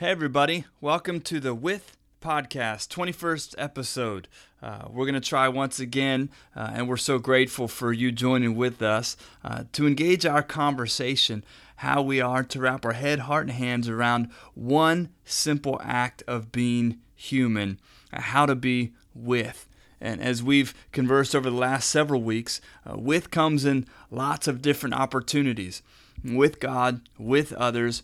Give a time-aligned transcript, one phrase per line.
[0.00, 0.64] Hey, everybody.
[0.80, 4.28] Welcome to the With Podcast, 21st episode.
[4.62, 8.56] Uh, we're going to try once again, uh, and we're so grateful for you joining
[8.56, 11.44] with us uh, to engage our conversation
[11.76, 16.50] how we are to wrap our head, heart, and hands around one simple act of
[16.50, 17.78] being human,
[18.10, 19.68] uh, how to be with.
[20.00, 24.62] And as we've conversed over the last several weeks, uh, with comes in lots of
[24.62, 25.82] different opportunities
[26.24, 28.02] with God, with others,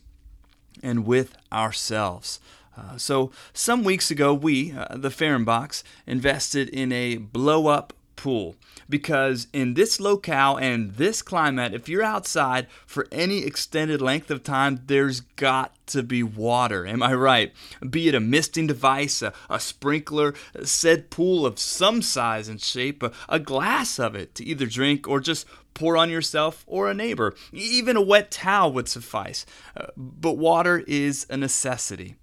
[0.83, 2.41] and with ourselves.
[2.77, 8.57] Uh, so, some weeks ago, we, uh, the Fehrenbachs, invested in a blow up pool
[8.89, 14.43] because in this locale and this climate, if you're outside for any extended length of
[14.43, 16.87] time, there's got to be water.
[16.87, 17.53] Am I right?
[17.89, 22.61] Be it a misting device, a, a sprinkler, a said pool of some size and
[22.61, 26.91] shape, a, a glass of it to either drink or just pour on yourself or
[26.91, 27.35] a neighbor.
[27.53, 29.45] Even a wet towel would suffice.
[29.77, 32.17] Uh, but water is a necessity.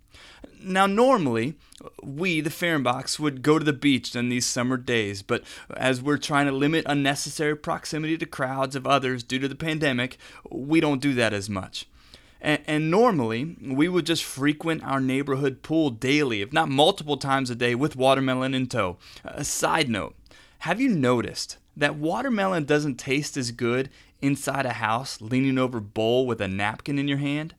[0.63, 1.55] Now, normally,
[2.01, 5.43] we, the Fehrenbachs, would go to the beach on these summer days, but
[5.75, 10.17] as we're trying to limit unnecessary proximity to crowds of others due to the pandemic,
[10.49, 11.87] we don't do that as much.
[12.39, 17.49] And, and, normally, we would just frequent our neighborhood pool daily, if not multiple times
[17.49, 18.97] a day, with watermelon in tow.
[19.23, 20.15] A side note
[20.59, 23.89] have you noticed that watermelon doesn't taste as good
[24.21, 27.53] inside a house leaning over a bowl with a napkin in your hand?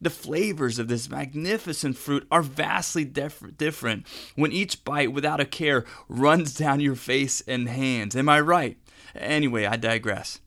[0.00, 5.44] The flavors of this magnificent fruit are vastly dif- different when each bite, without a
[5.44, 8.14] care, runs down your face and hands.
[8.14, 8.78] Am I right?
[9.14, 10.40] Anyway, I digress.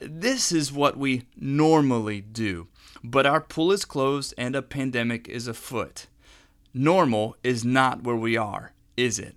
[0.00, 2.68] This is what we normally do,
[3.02, 6.06] but our pool is closed and a pandemic is afoot.
[6.72, 9.36] Normal is not where we are, is it?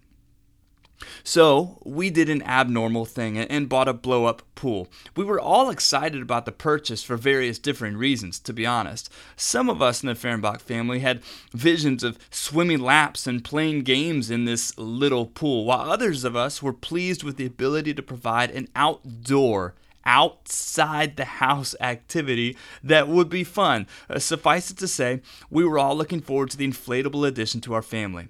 [1.24, 4.88] So, we did an abnormal thing and bought a blow up pool.
[5.16, 9.12] We were all excited about the purchase for various different reasons, to be honest.
[9.36, 11.22] Some of us in the Fehrenbach family had
[11.54, 16.62] visions of swimming laps and playing games in this little pool, while others of us
[16.62, 23.30] were pleased with the ability to provide an outdoor outside the house activity that would
[23.30, 23.86] be fun.
[24.10, 27.74] Uh, suffice it to say, we were all looking forward to the inflatable addition to
[27.74, 28.28] our family.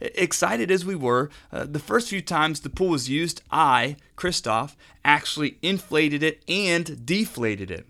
[0.00, 4.76] Excited as we were, uh, the first few times the pool was used, I, Christoph,
[5.04, 7.86] actually inflated it and deflated it.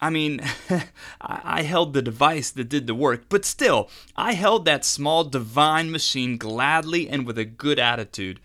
[0.00, 0.40] I mean,
[1.20, 5.92] I held the device that did the work, but still, I held that small divine
[5.92, 8.40] machine gladly and with a good attitude.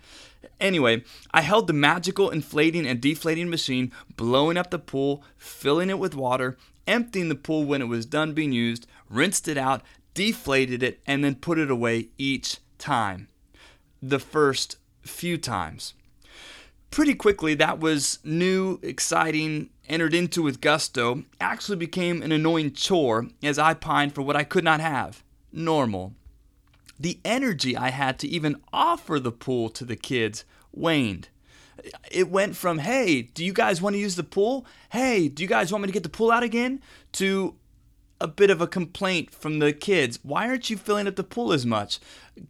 [0.60, 1.02] Anyway,
[1.32, 6.14] I held the magical inflating and deflating machine, blowing up the pool, filling it with
[6.14, 6.56] water,
[6.86, 9.82] emptying the pool when it was done being used, rinsed it out,
[10.14, 13.28] deflated it, and then put it away each time,
[14.02, 15.94] the first few times.
[16.90, 23.26] Pretty quickly, that was new, exciting, entered into with gusto, actually became an annoying chore
[23.42, 25.22] as I pined for what I could not have
[25.52, 26.14] normal.
[26.98, 31.28] The energy I had to even offer the pool to the kids waned.
[32.10, 34.66] It went from, hey, do you guys want to use the pool?
[34.90, 36.80] Hey, do you guys want me to get the pool out again?
[37.12, 37.54] To
[38.20, 40.18] a bit of a complaint from the kids.
[40.22, 42.00] Why aren't you filling up the pool as much?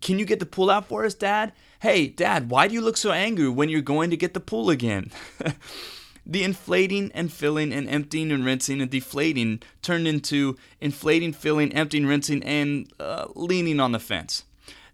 [0.00, 1.52] Can you get the pool out for us, Dad?
[1.80, 4.70] Hey, Dad, why do you look so angry when you're going to get the pool
[4.70, 5.10] again?
[6.26, 12.06] the inflating and filling and emptying and rinsing and deflating turned into inflating, filling, emptying,
[12.06, 14.44] rinsing, and uh, leaning on the fence.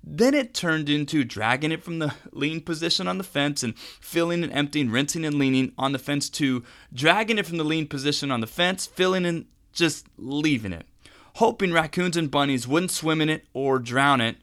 [0.07, 4.45] Then it turned into dragging it from the lean position on the fence and filling
[4.45, 8.31] and emptying, rinsing and leaning on the fence to dragging it from the lean position
[8.31, 10.87] on the fence, filling and just leaving it,
[11.37, 14.37] hoping raccoons and bunnies wouldn't swim in it or drown it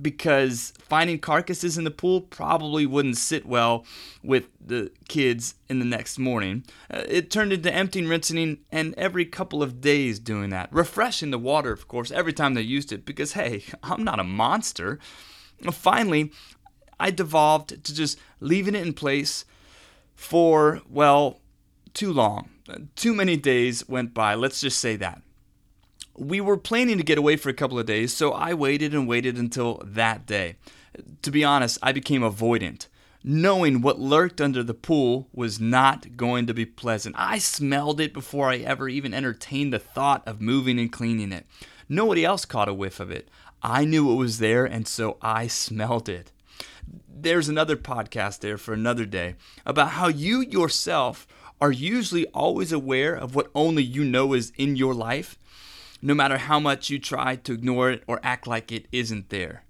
[0.00, 3.84] because finding carcasses in the pool probably wouldn't sit well
[4.22, 6.64] with the kids in the next morning.
[6.90, 10.68] Uh, it turned into emptying, rinsing, and every couple of days doing that.
[10.72, 14.24] Refreshing the water, of course, every time they used it because, hey, I'm not a
[14.24, 14.98] monster.
[15.70, 16.32] Finally,
[16.98, 19.44] I devolved to just leaving it in place
[20.14, 21.40] for, well,
[21.94, 22.50] too long.
[22.96, 25.22] Too many days went by, let's just say that.
[26.16, 29.08] We were planning to get away for a couple of days, so I waited and
[29.08, 30.56] waited until that day.
[31.22, 32.86] To be honest, I became avoidant.
[33.22, 37.16] Knowing what lurked under the pool was not going to be pleasant.
[37.18, 41.46] I smelled it before I ever even entertained the thought of moving and cleaning it.
[41.88, 43.28] Nobody else caught a whiff of it.
[43.62, 46.32] I knew it was there, and so I smelled it.
[47.08, 51.26] There's another podcast there for another day about how you yourself
[51.60, 55.38] are usually always aware of what only you know is in your life,
[56.02, 59.64] no matter how much you try to ignore it or act like it isn't there.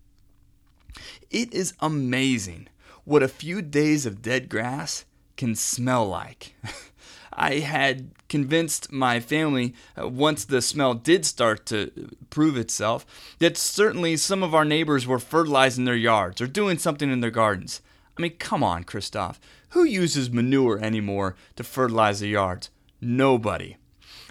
[1.31, 2.69] It is amazing
[3.05, 5.05] what a few days of dead grass
[5.37, 6.55] can smell like.
[7.37, 13.05] I had convinced my family, uh, once the smell did start to prove itself,
[13.41, 17.31] that certainly some of our neighbors were fertilizing their yards or doing something in their
[17.31, 17.81] gardens.
[18.17, 19.41] I mean, come on, Christoph.
[19.71, 22.71] Who uses manure anymore to fertilize the yards?
[23.01, 23.77] Nobody.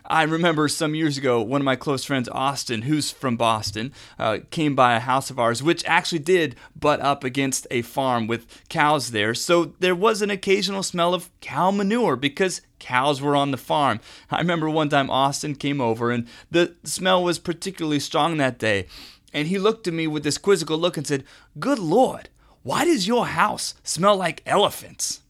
[0.06, 4.40] I remember some years ago, one of my close friends, Austin, who's from Boston, uh,
[4.52, 8.46] came by a house of ours, which actually did butt up against a farm with
[8.68, 9.34] cows there.
[9.34, 14.02] So there was an occasional smell of cow manure because cows were on the farm.
[14.30, 18.88] I remember one time Austin came over and the smell was particularly strong that day.
[19.34, 21.24] And he looked at me with this quizzical look and said,
[21.60, 22.30] Good Lord,
[22.64, 25.22] why does your house smell like elephants?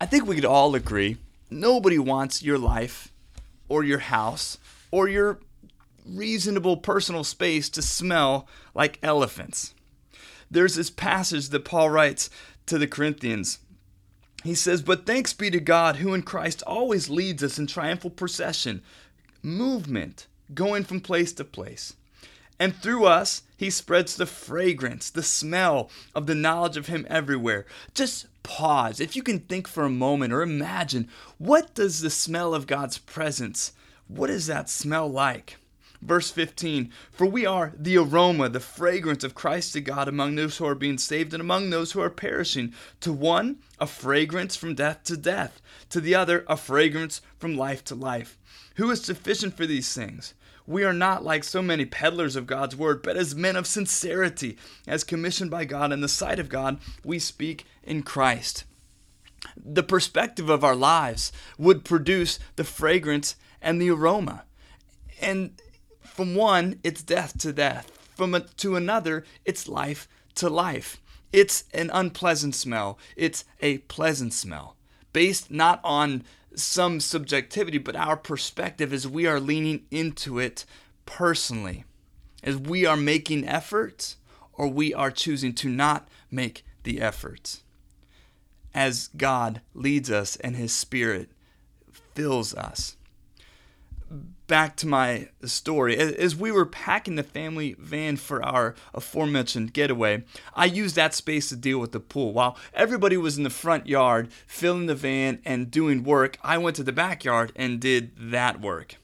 [0.00, 1.18] I think we could all agree
[1.50, 3.12] nobody wants your life
[3.68, 4.58] or your house
[4.90, 5.40] or your
[6.06, 9.74] reasonable personal space to smell like elephants.
[10.50, 12.30] There's this passage that Paul writes
[12.66, 13.58] to the Corinthians.
[14.42, 18.10] He says, But thanks be to God who in Christ always leads us in triumphal
[18.10, 18.82] procession,
[19.42, 21.94] movement, going from place to place.
[22.58, 27.66] And through us, he spreads the fragrance, the smell of the knowledge of him everywhere.
[27.94, 29.00] Just pause.
[29.00, 31.08] If you can think for a moment or imagine,
[31.38, 33.72] what does the smell of God's presence,
[34.06, 35.56] what does that smell like?
[36.04, 40.58] Verse 15 For we are the aroma, the fragrance of Christ to God among those
[40.58, 42.74] who are being saved and among those who are perishing.
[43.00, 47.82] To one, a fragrance from death to death, to the other, a fragrance from life
[47.84, 48.36] to life.
[48.76, 50.34] Who is sufficient for these things?
[50.66, 54.56] We are not like so many peddlers of God's word, but as men of sincerity,
[54.86, 58.64] as commissioned by God in the sight of God, we speak in Christ.
[59.56, 64.44] The perspective of our lives would produce the fragrance and the aroma.
[65.20, 65.60] And
[66.00, 67.90] from one, it's death to death.
[68.16, 71.00] From a, to another, it's life to life.
[71.32, 72.98] It's an unpleasant smell.
[73.16, 74.76] It's a pleasant smell
[75.14, 76.22] based not on
[76.56, 80.64] some subjectivity, but our perspective is we are leaning into it
[81.06, 81.84] personally,
[82.42, 84.16] as we are making efforts
[84.52, 87.62] or we are choosing to not make the efforts.
[88.74, 91.30] As God leads us and His Spirit
[92.14, 92.96] fills us
[94.46, 95.96] back to my story.
[95.96, 100.24] As we were packing the family van for our aforementioned getaway,
[100.54, 102.32] I used that space to deal with the pool.
[102.32, 106.76] While everybody was in the front yard filling the van and doing work, I went
[106.76, 108.96] to the backyard and did that work.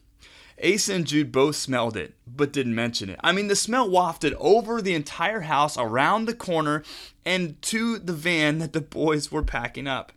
[0.63, 3.19] Asa and Jude both smelled it, but didn't mention it.
[3.25, 6.83] I mean, the smell wafted over the entire house, around the corner,
[7.25, 10.13] and to the van that the boys were packing up.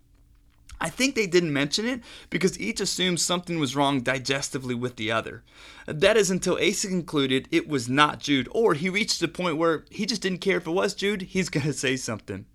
[0.84, 5.14] I think they didn't mention it because each assumed something was wrong digestively with the
[5.14, 5.42] other.
[5.88, 9.86] That is until Asa concluded it was not Jude, or he reached the point where
[9.90, 12.46] he just didn't care if it was Jude, he's going to say something.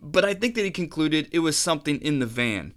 [0.00, 2.72] But I think that he concluded it was something in the van.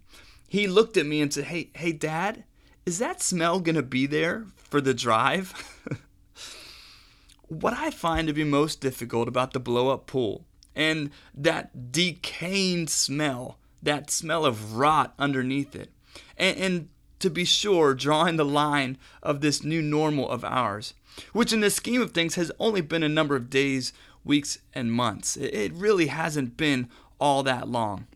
[0.50, 2.44] He looked at me and said, Hey, hey, Dad,
[2.86, 5.54] is that smell going to be there for the drive?
[7.48, 10.44] what I find to be most difficult about the blow up pool
[10.76, 15.90] and that decaying smell that smell of rot underneath it.
[16.38, 16.90] And, and
[17.20, 20.94] to be sure, drawing the line of this new normal of ours,
[21.34, 23.94] which in the scheme of things has only been a number of days,
[24.24, 25.38] weeks, and months.
[25.38, 26.90] It really hasn't been
[27.20, 28.08] all that long.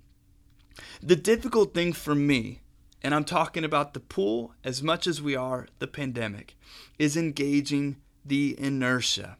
[1.01, 2.61] The difficult thing for me,
[3.03, 6.55] and I'm talking about the pool as much as we are the pandemic,
[6.97, 9.37] is engaging the inertia.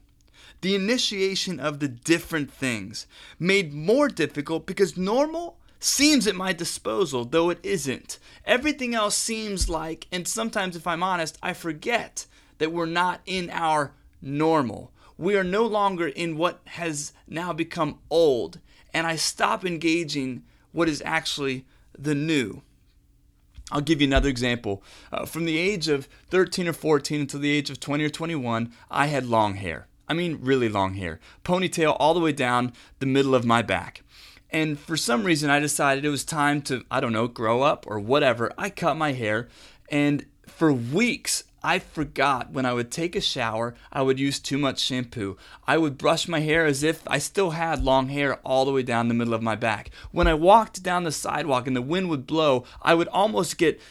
[0.61, 3.07] The initiation of the different things
[3.39, 8.19] made more difficult because normal seems at my disposal, though it isn't.
[8.45, 12.25] Everything else seems like, and sometimes if I'm honest, I forget
[12.57, 14.91] that we're not in our normal.
[15.17, 18.59] We are no longer in what has now become old,
[18.93, 21.65] and I stop engaging what is actually
[21.97, 22.61] the new.
[23.71, 24.83] I'll give you another example.
[25.11, 28.71] Uh, from the age of 13 or 14 until the age of 20 or 21,
[28.91, 29.87] I had long hair.
[30.07, 31.19] I mean, really long hair.
[31.43, 34.03] Ponytail all the way down the middle of my back.
[34.49, 37.85] And for some reason, I decided it was time to, I don't know, grow up
[37.87, 38.51] or whatever.
[38.57, 39.49] I cut my hair,
[39.89, 44.59] and for weeks, I forgot when I would take a shower, I would use too
[44.59, 45.35] much shampoo.
[45.67, 48.83] I would brush my hair as if I still had long hair all the way
[48.83, 49.89] down the middle of my back.
[50.11, 53.81] When I walked down the sidewalk and the wind would blow, I would almost get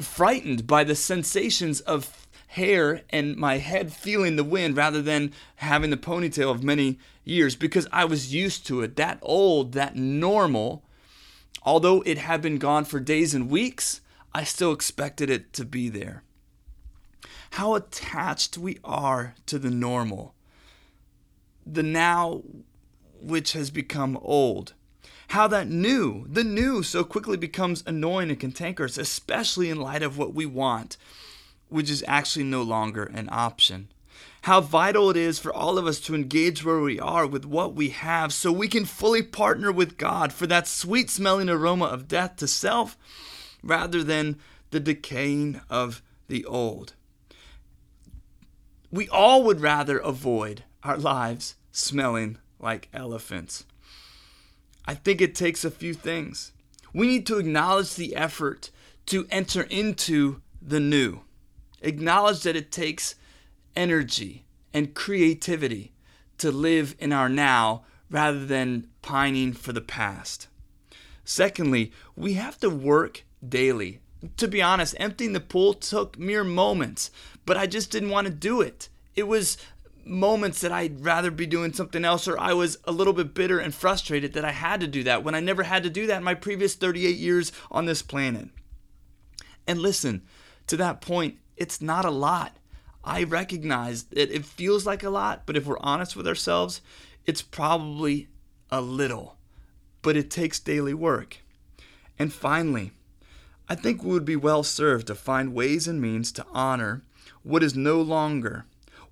[0.00, 2.23] frightened by the sensations of
[2.54, 7.56] hair and my head feeling the wind rather than having the ponytail of many years
[7.56, 8.96] because I was used to it.
[8.96, 10.84] That old, that normal,
[11.62, 14.00] although it had been gone for days and weeks,
[14.32, 16.22] I still expected it to be there.
[17.52, 20.34] How attached we are to the normal,
[21.66, 22.42] the now
[23.20, 24.74] which has become old
[25.28, 30.16] how that new, the new, so quickly becomes annoying and cantankerous, especially in light of
[30.16, 30.96] what we want,
[31.74, 33.88] which is actually no longer an option.
[34.42, 37.74] How vital it is for all of us to engage where we are with what
[37.74, 42.06] we have so we can fully partner with God for that sweet smelling aroma of
[42.06, 42.96] death to self
[43.60, 44.38] rather than
[44.70, 46.94] the decaying of the old.
[48.92, 53.64] We all would rather avoid our lives smelling like elephants.
[54.86, 56.52] I think it takes a few things.
[56.92, 58.70] We need to acknowledge the effort
[59.06, 61.23] to enter into the new,
[61.84, 63.14] acknowledge that it takes
[63.76, 65.92] energy and creativity
[66.38, 70.48] to live in our now rather than pining for the past.
[71.24, 74.00] Secondly, we have to work daily.
[74.36, 77.10] To be honest, emptying the pool took mere moments,
[77.46, 78.88] but I just didn't want to do it.
[79.14, 79.56] It was
[80.04, 83.58] moments that I'd rather be doing something else, or I was a little bit bitter
[83.58, 86.18] and frustrated that I had to do that when I never had to do that
[86.18, 88.48] in my previous 38 years on this planet.
[89.66, 90.22] And listen,
[90.66, 92.56] to that point, it's not a lot.
[93.02, 96.80] I recognize that it feels like a lot, but if we're honest with ourselves,
[97.26, 98.28] it's probably
[98.70, 99.36] a little.
[100.02, 101.38] But it takes daily work.
[102.18, 102.92] And finally,
[103.68, 107.02] I think we would be well served to find ways and means to honor
[107.42, 108.66] what is no longer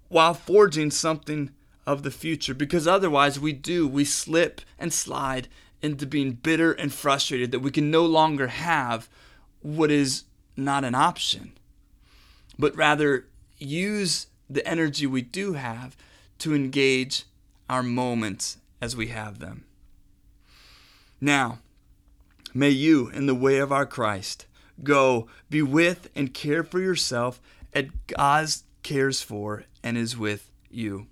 [0.08, 1.50] while forging something
[1.87, 5.49] of the future because otherwise we do we slip and slide
[5.80, 9.08] into being bitter and frustrated that we can no longer have
[9.62, 10.25] what is
[10.56, 11.52] not an option
[12.59, 13.26] but rather
[13.59, 15.97] use the energy we do have
[16.38, 17.25] to engage
[17.68, 19.64] our moments as we have them
[21.21, 21.59] now
[22.52, 24.47] may you in the way of our Christ
[24.82, 27.40] go be with and care for yourself
[27.75, 28.49] as God
[28.82, 31.06] cares for and is with you.